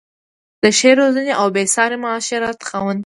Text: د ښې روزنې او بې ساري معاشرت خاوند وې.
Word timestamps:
د 0.63 0.65
ښې 0.77 0.91
روزنې 0.99 1.33
او 1.41 1.47
بې 1.55 1.63
ساري 1.75 1.97
معاشرت 2.03 2.59
خاوند 2.69 2.97
وې. 2.99 2.99